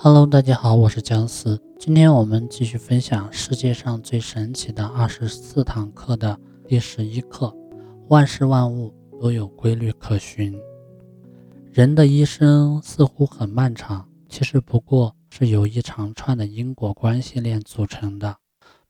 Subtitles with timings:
[0.00, 1.60] Hello，大家好，我是姜思。
[1.76, 7.52] 今天我们继续分享世界上最神奇的二十四堂课的第十一课：
[8.06, 10.56] 万事万物都有规律可循。
[11.72, 18.36] 人的一生似乎很漫长，其实不过是由一长串的因果关系链组成的。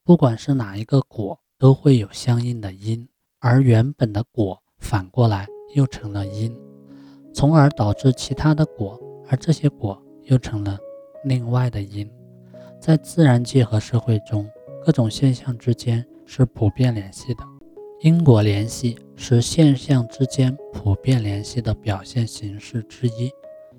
[0.05, 6.55] 不管是哪一个果，都会有相应的因，而原本的果反过来又成了因，
[7.33, 9.01] 从而导致其他的果，
[9.31, 10.79] 而这些果又成了。
[11.25, 12.09] 另外的因，
[12.81, 14.49] 在自然界和社会中，
[14.85, 17.41] 各种现象之间是普遍联系的。
[18.01, 23.31] 因果联系是现象之间普遍联系的表现形式之一。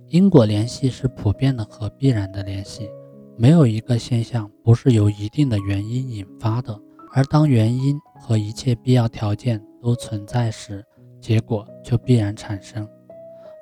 [0.10, 2.90] 因果联系是普遍的和必然的联系。
[3.38, 6.78] 没有一个现象不是由一定的原因引发的，
[7.14, 10.84] 而当原因和一切必要条件都存在时，
[11.22, 12.86] 结果就必然产生。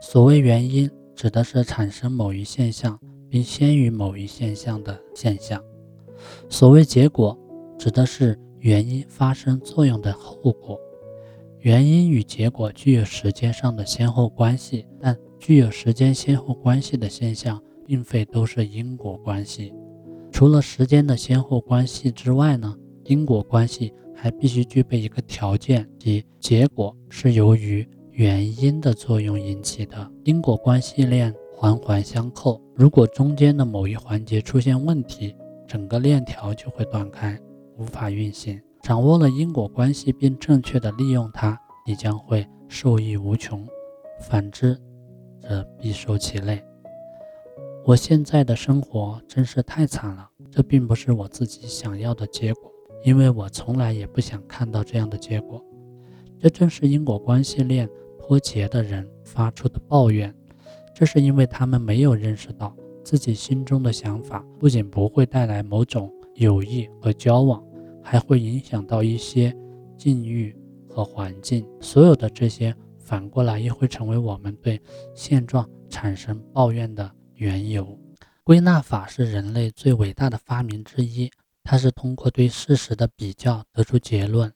[0.01, 2.99] 所谓原因，指的是产生某一现象。
[3.29, 5.61] 并先于某一现象的现象。
[6.49, 7.37] 所谓结果，
[7.77, 10.79] 指的是原因发生作用的后果。
[11.59, 19.73] 原因与结果具有时间上的先后关系，但具有时间先后关系的现象，并非都是因果关系。
[20.31, 22.75] 除了时间的先后关系之外呢，
[23.05, 30.11] 因果关系还必须具备一个条件，即结果是由于原因的作用引起的。
[30.23, 31.33] 因果关系链。
[31.59, 35.35] 环环相扣，如果中间的某一环节出现问题，
[35.67, 37.35] 整个链条就会断开，
[37.79, 38.61] 无法运行。
[38.83, 43.65] 掌握了因果关系并正确的利用它，你将会受益无穷；
[44.19, 44.79] 反之，
[45.41, 46.63] 则必受其累。
[47.83, 52.71] 我现在的生活真是太惨了，这并不是我自己想要的结果，
[53.03, 55.59] 因为我从来也不想看到这样的结果。
[56.39, 60.31] 这正是因果关系链脱节的人发出的抱怨。
[60.99, 67.63] 这是因为他们没有认识到自己心中的想法不仅不会带来某种友谊和交往，
[68.03, 69.55] 还会影响到一些
[69.95, 70.57] 境遇
[70.89, 71.63] 和环境。
[71.79, 74.81] 所有的这些反过来又会成为我们对
[75.13, 77.95] 现状产生抱怨的缘由。
[78.43, 81.29] 归纳法是人类最伟大的发明之一，
[81.63, 84.51] 它是通过对事实的比较得出结论。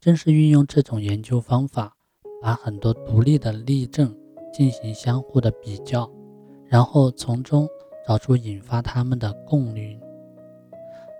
[0.00, 1.94] 正是运用这种研究方法，
[2.40, 4.16] 把很多独立的例证。
[4.52, 6.10] 进行相互的比较，
[6.66, 7.68] 然后从中
[8.06, 9.98] 找出引发它们的共律，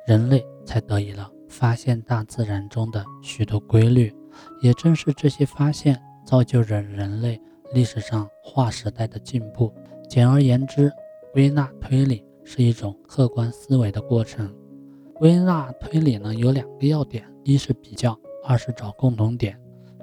[0.06, 4.14] 人类才得以了发现大自然中的许多规律。
[4.62, 7.40] 也正是这些发现，造就着人类
[7.74, 9.72] 历史上划时代的进步。
[10.08, 10.90] 简而言之，
[11.32, 14.54] 归纳推理是一种客观思维的过程。
[15.14, 19.60] 归纳推理呢有两个要点：一是比较，二是找共同点。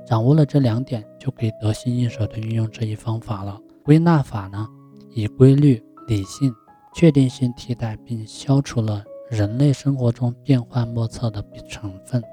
[0.10, 3.62] 掌握了这两点，就可以得心应手地运用这一方法了。
[3.84, 4.68] 归纳法呢，
[5.12, 6.52] 以规律、理性、
[6.96, 12.24] 确定性替代，并消除了人类生活中变幻莫测的成分。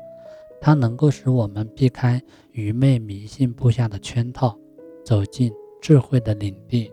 [0.58, 2.18] 它能够使我们避开
[2.52, 4.56] 愚昧迷信布下的圈套，
[5.04, 6.90] 走进智慧的领地。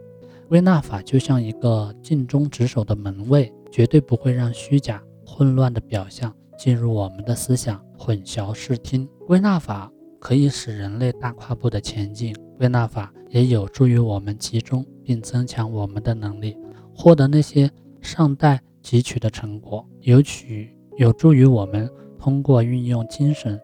[0.49, 9.07] 归纳法就像一个尽忠职守的门卫，绝对不会让虚假、混乱的表象进入我们的思想，混淆视听。
[9.25, 9.89] 归纳法。
[10.23, 12.33] 可以使人类大跨步的前进。
[12.57, 16.55] 归纳法也有助于我们集中并增强我们的能力，
[16.95, 17.69] 获得那些
[17.99, 19.85] 尚待汲取的成果。
[19.99, 23.59] 有取有助于我们通过运用精神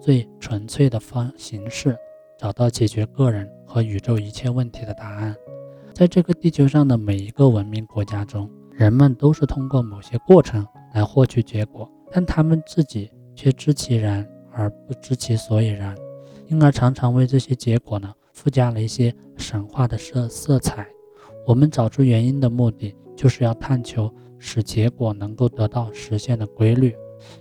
[0.00, 1.94] 最纯粹的方形式，
[2.38, 5.36] 找到解决个人和宇宙一切问题的答案。
[5.92, 14.26] 在这个地球上的每一个文明国家中，人们都是通过某些过程来获取结果，但他们自己却知其然。
[14.58, 15.96] 而不知其所以然，
[16.48, 20.84] 因而常常为这些结果呢附加了一些神话的色色彩。
[21.46, 26.92] 我们找出原因的目的，就是要探求使结果能够得到实现的规律。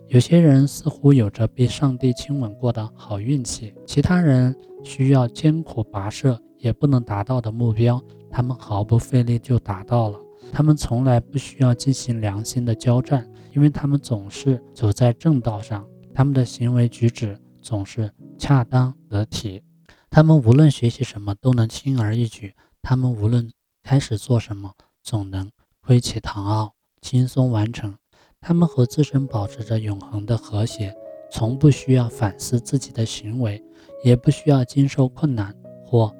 [0.08, 10.20] 有些人似乎有着被上帝亲吻过的好运气，其他人需要艰苦跋涉也不能达到的目标，他们毫不费力就达到了。
[10.52, 15.84] 他们从来不需要进行良心的交战，因为他们总是走在正道上。
[16.18, 19.62] 他们的行为举止总是恰当得体，
[20.10, 23.48] 他们无论学习什么都能轻而易举，他们无论
[23.84, 24.74] 开始做什么
[25.04, 26.74] 总能挥起唐傲，
[27.04, 27.96] 轻松完成。
[28.42, 30.92] 他们和自身保持着永恒的和谐，
[31.32, 33.64] 从不需要反思自己的行为，
[34.04, 35.54] 也不需要经受困难
[35.86, 36.12] 或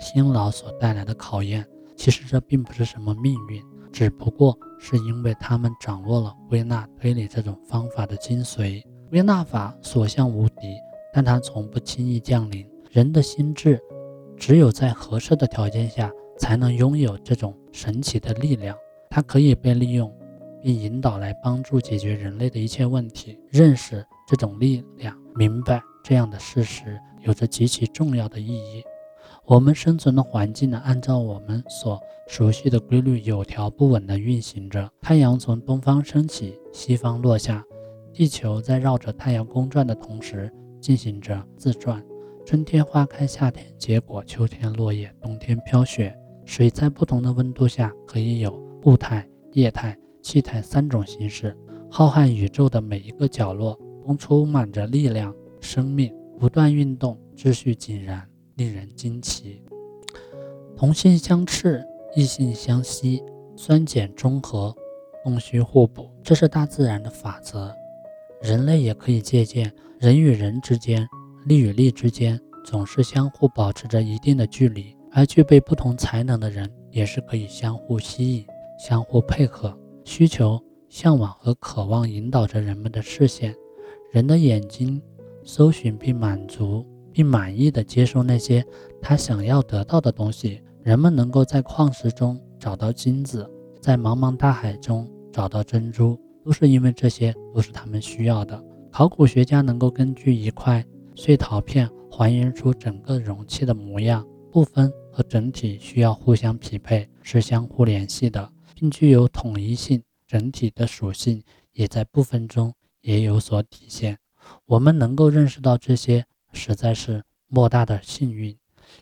[0.00, 1.68] 辛劳所带来的考验。
[1.94, 3.62] 其实这并不是什么命运。
[3.92, 8.82] 只不过是因为他们掌握了归纳推理这种方法的精髓。
[9.10, 10.76] 归纳法所向无敌，
[11.12, 12.66] 但它从不轻易降临。
[12.90, 13.80] 人的心智
[14.36, 18.76] 只有在合适的条件下，才能拥有这种神奇的力量。
[19.10, 20.12] 它可以被利用
[20.62, 23.38] 并引导来帮助解决人类的一切问题。
[23.50, 28.82] 认识这种力量，明白这样的事实，有着极其重要的意义。
[29.44, 34.88] 我们生存的环境呢，按照我们所熟悉的规律，有条不紊地运行着。
[35.02, 37.62] 太阳从东方升起，西方落下，
[38.14, 40.48] 地球在绕着太阳公转的同时
[40.80, 42.00] 进行着自转。
[42.46, 46.16] 春天花开，夏天结果，秋天落叶，冬天飘雪。
[46.44, 51.56] 水在不同的温度下可以有固态、液态、气态三种形式。
[51.90, 58.26] 浩瀚宇宙的每一个角落都充满着力量、生命，不断运动，秩序井然。
[58.56, 59.60] 令人惊奇，
[60.76, 61.84] 同性相斥，
[62.14, 63.20] 异性相吸，
[63.56, 64.72] 酸碱中和，
[65.24, 67.74] 供需互补，这是大自然的法则。
[68.44, 71.08] 人类也可以借鉴，人与人之间，
[71.46, 74.94] 力与力之间，总是相互保持着一定的距离。
[75.12, 78.44] 而具备不同才能的人，也是可以相互吸引、
[78.78, 79.74] 相互配合。
[80.04, 83.54] 需求、向往和渴望引导着人们的视线，
[84.12, 85.00] 人的眼睛
[85.42, 86.86] 搜寻并满足。
[87.14, 88.66] 并满意的接受那些
[89.00, 90.60] 他想要得到的东西。
[90.82, 93.48] 人们能够在矿石中找到金子，
[93.80, 98.62] 在茫茫大海中找到珍珠，都是因为这些都是他们需要的。
[98.92, 104.24] 考古学家能够根据一块碎陶片还原出整个容器的模样。
[104.52, 110.02] 部分和整体需要互相匹配，是相互联系的，并具有统一性。
[110.26, 111.42] 整体的属性
[111.72, 114.18] 也在部分中也有所体现。
[114.66, 116.24] 我们能够认识到这些。
[116.56, 118.56] 实在是莫大的幸运，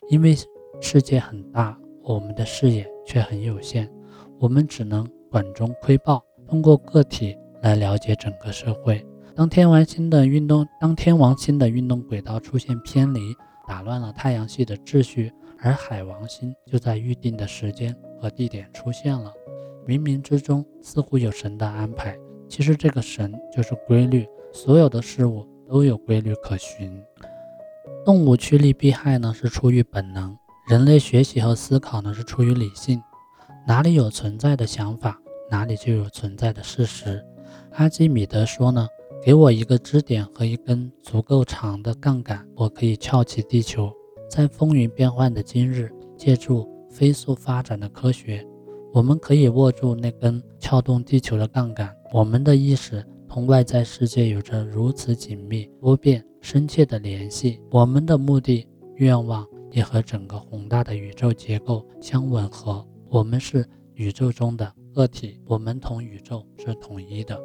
[0.09, 0.35] 因为
[0.81, 3.87] 世界很大，我们的视野却很有限，
[4.39, 6.23] 我们只能管中窥豹，
[6.53, 9.03] 通过个体来了解整个社会。
[9.35, 13.35] 当天王星的运动，当天王星的运动轨道出现偏离，
[13.67, 19.33] 打乱了太阳系的秩序，而海王星就在预定的时间和地点出现了。
[19.87, 22.15] 冥冥之中似乎有神的安排，
[22.47, 27.01] 其实这个神就是规律，所有的事物都有规律可循。
[28.05, 30.37] 动物趋利避害呢，是出于本能；
[30.69, 33.01] 人类学习和思考呢，是出于理性。
[33.65, 35.19] 哪里有存在的想法，
[35.53, 37.23] 哪里就有存在的事实。
[37.73, 38.87] 阿基米德说呢
[39.21, 43.93] ：“给我一个支点和一根足够长的杠杆，我可以翘起地球。”
[44.27, 48.43] 在风云变幻的今日，借助飞速发展的科学，
[48.91, 51.95] 我们可以握住那根撬动地球的杠杆。
[52.11, 56.25] 我们的意识同外在世界有着如此紧密、多变。
[56.41, 62.83] 深切的联系，我们的目的、愿望也和整个宏大的宇宙结构相吻合。
[63.07, 63.63] 我们是
[63.93, 67.37] 宇宙中的个体，我们同宇宙是统一的。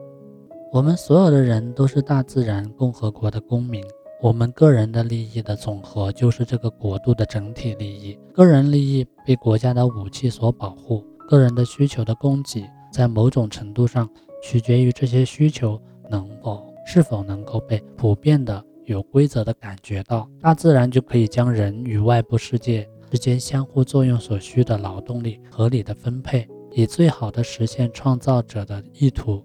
[0.70, 3.82] 我们所有的人都是大自然共和国的公民。
[4.20, 8.18] 我们个人的利益的总和就是这个国度的整体利益。
[8.32, 14.08] 个人利益被国家的武器所保护，个人的需求的供给在某种程度上
[14.42, 15.80] 取决于这些需求
[16.10, 18.62] 能否是否能够被普遍的。
[18.84, 29.44] 有规则的感觉到，大自然就可以将人与外部世界之间相互作用所需的劳动力合理的分配，以最好的实现创造者的意图。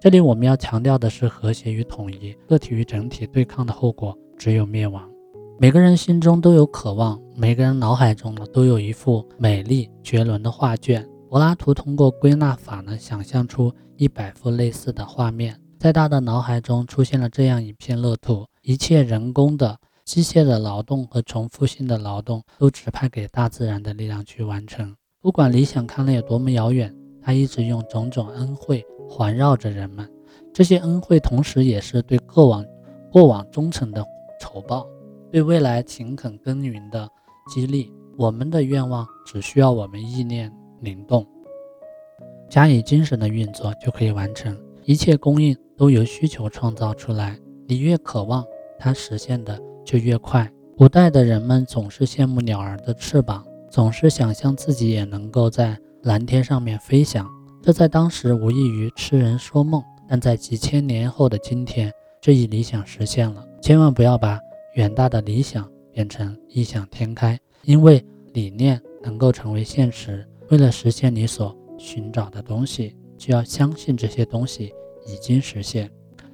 [0.00, 5.08] 这里我们要强调的是和谐与统一，个体与整体对抗的后果只有灭亡。
[5.58, 11.06] 每个人心中都有渴望，每个人脑海中呢都有一幅美丽绝伦的画卷。
[11.28, 18.46] 柏拉图通过归纳法呢，想象出一百幅类似的画面，在他的脑海中出现了这样一片乐土。
[18.62, 24.96] 一切人工的、机械的劳动和重复性的劳动，都指派给大自然的力量去完成。
[25.22, 30.10] 不管理想看来有多么遥远，它一直用种种恩惠环绕着人们。
[30.50, 32.64] 这些恩惠，同时也是对过往、
[33.12, 34.02] 过往忠诚的
[34.40, 34.86] 酬报，
[35.30, 37.06] 对未来勤恳耕耘的
[37.52, 37.92] 激励。
[38.16, 40.50] 我们的愿望只需要我们意念
[40.80, 41.26] 灵动，
[42.48, 44.58] 加以精神的运作，就可以完成。
[44.84, 47.38] 一切供应都由需求创造出来。
[47.66, 48.42] 你越渴望，
[48.78, 50.50] 它实现的就越快。
[50.78, 57.28] 古代的人们总是羡慕鸟儿的翅膀，总是想象自己也能够在蓝天上面飞翔。
[57.62, 63.46] 这在当时无异于痴人说梦，但在几千年后的今天，这一理想实现了。
[63.62, 64.40] 千万不要把
[64.74, 70.26] 远大的理想变成异想天开，因为理念能够成为现实。
[70.48, 74.72] 为了实现你所寻找的东西，就要相信这些东西
[75.06, 75.88] 已经实现。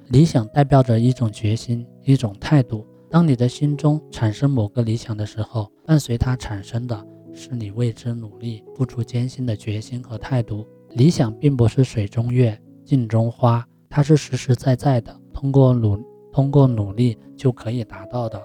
[0.07, 2.87] 理想代表着一种决心，一种态度。
[3.09, 7.05] 当你的心中产生某个理想的时候，伴随它产生的
[7.37, 10.67] 是你为之努力、付出艰辛的决心和态度。
[10.93, 16.03] 理想并不是水中月、镜中花，它是实实在在的，通过努
[16.33, 18.41] 通过努力就可以达到的。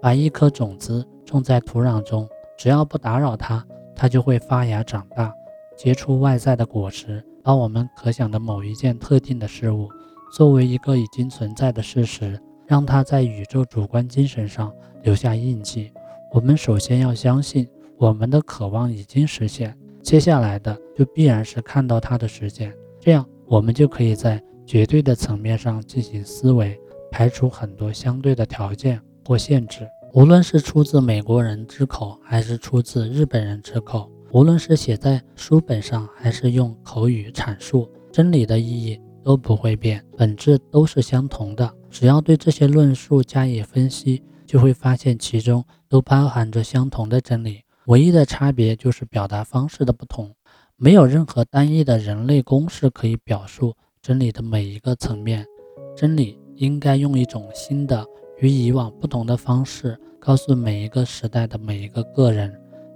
[0.00, 5.32] 把一颗种子种在土壤中，只要不打扰它，它就会发芽长大，
[5.78, 7.24] 结出外在的果实。
[7.44, 9.88] 把我们可想的某一件特定的事物
[10.32, 14.72] 作为一个已经存在的事实，让它在宇宙主观精神上
[15.02, 15.92] 留下印记。
[16.32, 17.68] 我们首先要相信
[18.02, 22.74] 我们的渴望已经实现，接下来的就必然是看到它的实现。
[22.98, 26.76] 这样，我们就可以在绝对的层面上进行思维，
[27.12, 29.86] 排除很多相对的条件或限制。
[30.14, 34.10] 无论是出自美国人之口，还是出自日本人之口。
[34.32, 41.72] 无论是写在书本上，还是用口语阐述，真理的意义都不会变，本质都是相同的。
[41.88, 50.34] 只要对这些论述加以分析，就会发现其中都包含着相同的真理，唯一的差别就是表达方式的不同。
[50.76, 55.46] 没有任何单一的人类公式可以表述真理的每一个层面。
[55.96, 58.04] 真理应该用一种新的、
[58.40, 62.52] 与以往不同的方式，告诉每一个时代的每一个个人。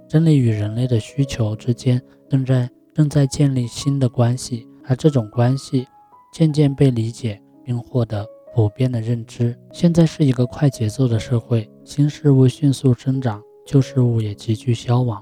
[0.09, 5.87] 真理与人类的需求之间正在正在建立新的关系，而这种关系
[6.33, 9.57] 渐渐被理解并获得普遍的认知。
[9.71, 15.21] 现在是一个快节奏的社会，新事物迅速生长，旧事物也急剧消亡。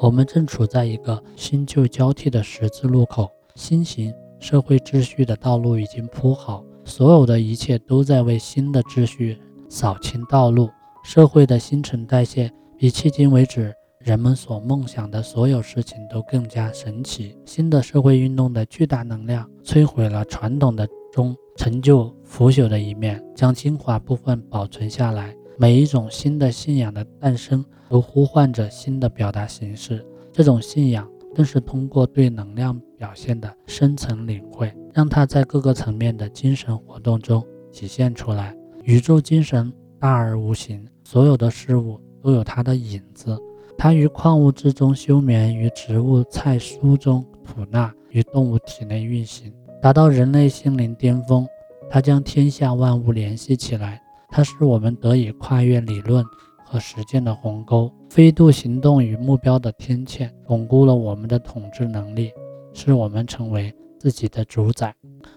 [0.00, 10.70] 我们正处在一个新旧交替的十字路口，新型社会秩序的道路已经铺好，所有的一切都在为新的秩序扫清道路。
[11.04, 13.72] 社会的新陈代谢比迄今为止。
[14.04, 17.36] 人们所梦想的所有事情都更加神奇。
[17.46, 25.32] 新的社会运动的巨大能量摧毁了传统的中陈旧腐朽的一面，将精华部分保存下来。
[25.62, 30.04] 每一种新的信仰的诞生都呼唤着新的表达形式。
[30.32, 38.52] 这种信仰正是通过对能量表现的深层领会，让它在各个层面的精神活动中体现出来。
[38.82, 43.38] 宇宙精神大而无形，所有的事物都有它的影子。
[43.78, 51.46] 它于矿物之中休眠，于植物菜蔬中吐纳，于动物体内运行，达到人类心灵巅峰。
[51.88, 56.24] 它将天下万物联系起来，它使我们得以跨越理论
[56.64, 62.32] 和实践的鸿沟，飞渡行动与目标的天堑，巩固了我们的统治能力，
[62.72, 64.94] 使我们成为自己的主宰。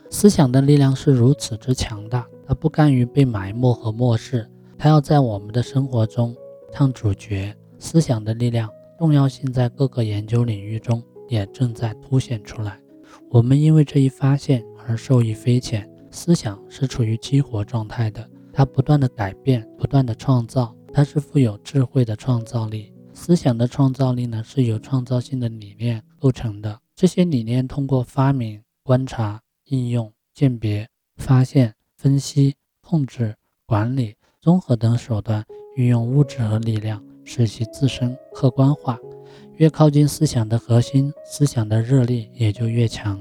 [0.09, 6.33] 思想的力量是如此之强大，它不甘于被埋没和漠视，它要在我们的生活中
[6.71, 7.53] 唱主角。
[7.77, 12.79] 思想的力量重要性在各个研究领域中也正在凸显出来。
[13.29, 15.85] 我们因为这一发现而受益匪浅。
[16.11, 18.25] 思想是处于激活状态的，
[18.57, 22.93] 它不断的改变，不断的创造，它是富有智慧的创造力。
[23.13, 26.79] 思想的创造力呢，是由创造性的理念构成的。
[26.95, 33.35] 这些理念通过发明、观察、应用、鉴别、发现、分析、控制、
[33.65, 35.43] 管理、综合等手段，
[35.75, 37.03] 运用物质和力量。
[37.27, 38.99] 使其自身客观化，
[39.55, 43.19] 越靠近思想的核心，思想的热力也就越强。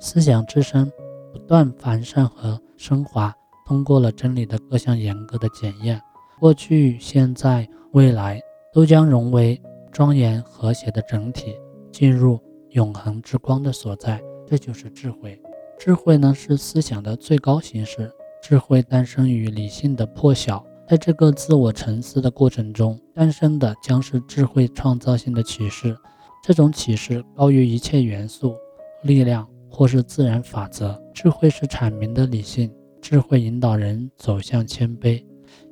[0.00, 0.92] 思想自身
[1.32, 3.32] 不断完善和升华，
[3.66, 6.00] 通过了真理的各项严格的检验，
[6.38, 8.40] 过去、现在、未来
[8.72, 11.54] 都将融为庄严和谐的整体，
[11.90, 12.38] 进入
[12.70, 14.20] 永恒之光的所在。
[14.46, 15.40] 这就是智慧。
[15.78, 18.12] 智慧呢，是思想的最高形式。
[18.42, 20.64] 智慧诞生于理性的破晓。
[20.86, 25.96] 在这个自我沉思的过程中，诞生的将是智慧创造性的启示。
[26.42, 28.54] 这种启示高于一切元素、
[29.02, 31.00] 力量或是自然法则。
[31.14, 32.70] 智慧是阐明的理性，
[33.06, 35.22] 智慧引导人走向谦卑，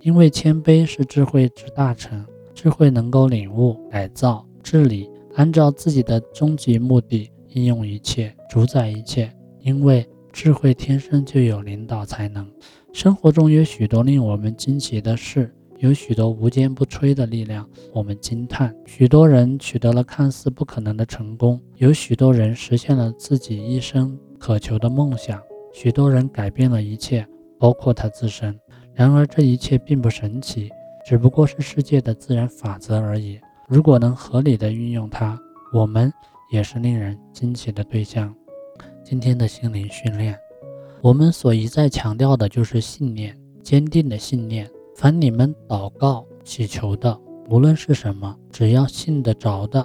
[0.03, 2.23] 因为谦卑是智慧之大成。
[2.55, 9.33] 智慧能够领悟、改造、治理，按照自己的终极目的应用一切、主宰一切。
[9.61, 12.47] 因为智慧天生就有领导才能。
[12.93, 18.77] 生活中有许多令我们惊奇的事，有许多无坚不摧的力量，我们惊叹。
[18.85, 25.41] 许多人取得了看似不可能的成功，有许多人实现了自己一生渴求的梦想，
[25.73, 27.27] 许多人改变了一切，
[27.59, 28.59] 包括他自身。
[28.95, 30.71] 然而，这一切并不神奇，
[31.07, 33.41] 只不过是世界的自然法则而已。
[33.67, 35.39] 如果能合理的运用它，
[35.73, 36.13] 我们
[36.51, 38.35] 也是令人惊奇的对象。
[39.03, 40.39] 今天的心灵训练。
[41.01, 44.71] 我们所一再强调的就是信念，坚定的信念。
[44.95, 49.85] 凡你们祷告祈求的，无论是什么，只要信得着的，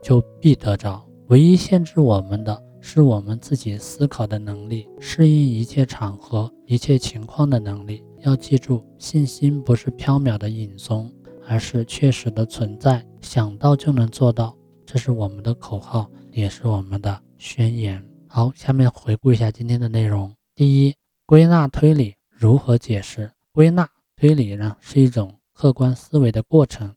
[0.00, 1.04] 就必得着。
[1.26, 8.04] 唯一限制我们的是我们自己思考的能力，适应一切场合、一切情况的能力。
[8.20, 11.10] 要记住，信心不是缥缈的影踪，
[11.48, 13.02] 而是确实的存在。
[13.22, 18.04] 想到就能做到，这是我们的口号，也是我们的宣言。
[18.28, 20.30] 好，下面回顾一下今天的内容。
[20.54, 23.32] 第一，归纳推理如何解释？
[23.50, 26.94] 归纳推理呢，是一种客观思维的过程，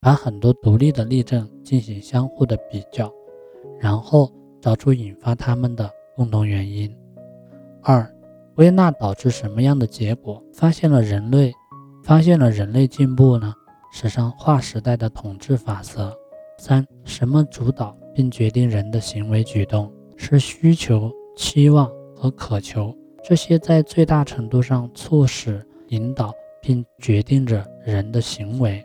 [0.00, 3.10] 把很多独立的例证进行相互的比较，
[3.80, 4.30] 然后
[4.60, 6.94] 找出引发他们的共同原因。
[7.82, 8.06] 二、
[8.54, 10.42] 归纳导致什么样的结果？
[10.52, 11.52] 发现了人类，
[12.04, 13.54] 发现了人类进步呢？
[13.92, 16.14] 史上划时代的统治法则。
[16.58, 19.90] 三、什么主导并决定人的行为举动？
[20.16, 28.84] 是需求、期望和渴求，这些在最大程度上促使、引导并决定着人的行为。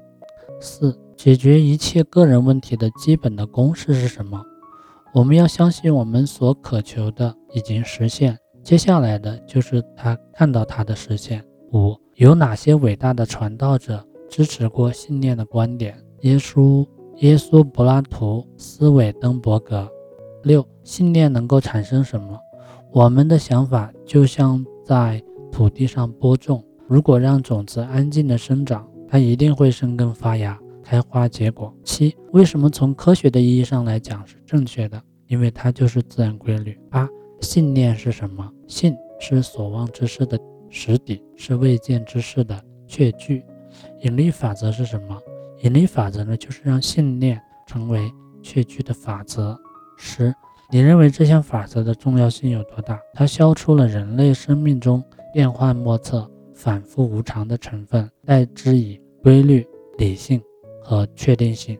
[0.62, 4.42] 四、解决一切个人问题的基本的公式是什么？
[5.16, 8.38] 我们要相信我们所渴求的已经实现。
[8.62, 11.42] 接下来的就是他看到他的实现。
[11.72, 15.96] 五，有哪些伟大的传道者支持过信念的观点？
[16.24, 16.86] 耶稣、
[17.20, 19.90] 耶稣、柏拉图、斯韦登伯格。
[20.44, 22.38] 六，信念能够产生什么？
[22.92, 31.76] 我们的想法就像在土地上播种，如果让种子安静的生长，它一定会生根发芽、开花结果。
[31.84, 35.02] 七，为什么从科学的意义上来讲是正确的？
[35.26, 36.80] 因为它就是自然规律。
[36.92, 37.10] 八。
[37.42, 38.50] 信念是什么？
[38.68, 40.40] 信是所望之事的
[40.70, 43.44] 实底，是未见之事的确据。
[44.02, 45.20] 引力法则是什么？
[45.62, 48.12] 引力法则呢，就是让信念成为
[48.42, 49.60] 确据的法则。
[49.98, 50.34] 十，
[50.72, 53.00] 你认为这项法则的重要性有多大？
[53.14, 60.42] 它消除了人类生命中变幻莫测、反复无常的成分，代之以规律、理性
[60.86, 61.76] 和确定性。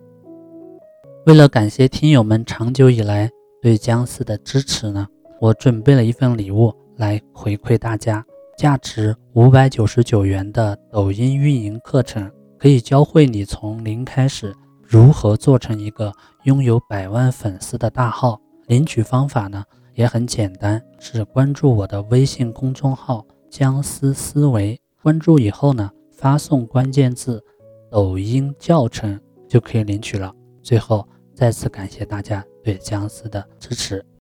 [1.28, 3.30] 为了感谢听友们长久以来
[3.62, 5.08] 对姜思的支持呢？
[5.40, 8.26] 我准备了一份礼物来回馈大家，
[8.58, 16.12] 价值五百九十九元的抖音运营课程，可以教会你从零开始如何做成一个
[16.46, 18.42] 拥有百万粉丝的大号。
[18.68, 27.44] 领取方法呢也很简单，是关注我的微信公众号“姜思思维”，关注以后呢，发送关键字
[27.96, 30.30] “抖音教程”就可以领取了。
[30.62, 34.06] 最后再次感谢大家对姜思的支持。